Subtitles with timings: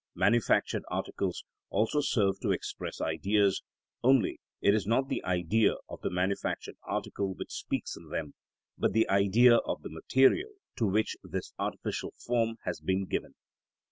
[0.15, 3.61] Manufactured articles also serve to express Ideas,
[4.03, 8.33] only it is not the Idea of the manufactured article which speaks in them,
[8.79, 13.35] but the Idea of the material to which this artificial form has been given.